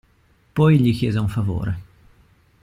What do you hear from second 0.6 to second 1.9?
gli chiese un favore.